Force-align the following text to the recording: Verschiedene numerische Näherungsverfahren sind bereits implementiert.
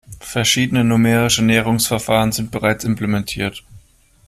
Verschiedene 0.19 0.83
numerische 0.83 1.43
Näherungsverfahren 1.45 2.31
sind 2.31 2.49
bereits 2.49 2.83
implementiert. 2.83 3.63